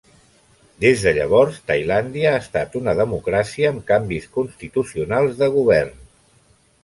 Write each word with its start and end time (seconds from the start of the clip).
Des 0.83 1.01
de 1.07 1.11
llavors, 1.17 1.59
Tailàndia 1.71 2.31
ha 2.37 2.39
estat 2.45 2.77
una 2.79 2.95
democràcia 3.01 3.71
amb 3.73 3.85
canvis 3.93 4.25
constitucionals 4.39 5.37
de 5.43 5.51
govern. 5.59 5.93